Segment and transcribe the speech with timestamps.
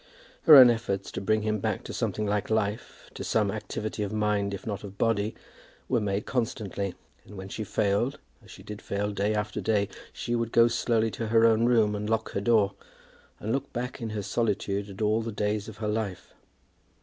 [0.47, 4.11] Her own efforts to bring him back to something like life, to some activity of
[4.11, 5.35] mind if not of body,
[5.87, 10.33] were made constantly; and when she failed, as she did fail day after day, she
[10.33, 12.73] would go slowly to her own room, and lock her door,
[13.39, 16.33] and look back in her solitude at all the days of her life.